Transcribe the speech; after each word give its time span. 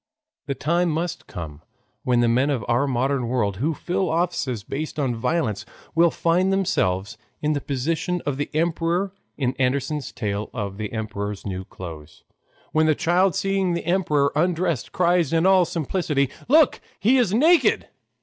The 0.47 0.55
time 0.55 0.89
must 0.89 1.27
come 1.27 1.61
when 2.03 2.21
the 2.21 2.27
men 2.27 2.49
of 2.49 2.65
our 2.67 2.87
modern 2.87 3.27
world 3.27 3.57
who 3.57 3.75
fill 3.75 4.09
offices 4.09 4.63
based 4.63 4.97
upon 4.97 5.15
violence 5.15 5.63
will 5.93 6.09
find 6.09 6.51
themselves 6.51 7.19
in 7.39 7.53
the 7.53 7.61
position 7.61 8.19
of 8.25 8.37
the 8.37 8.49
emperor 8.51 9.13
in 9.37 9.53
Andersen's 9.59 10.11
tale 10.11 10.49
of 10.55 10.77
"The 10.77 10.91
Emperor's 10.91 11.45
New 11.45 11.65
Clothes," 11.65 12.23
when 12.71 12.87
the 12.87 12.95
child 12.95 13.35
seeing 13.35 13.75
the 13.75 13.85
emperor 13.85 14.31
undressed, 14.35 14.91
cried 14.91 15.31
in 15.31 15.45
all 15.45 15.65
simplicity, 15.65 16.31
"Look, 16.47 16.81
he 16.99 17.17
is 17.19 17.31
naked!" 17.31 17.87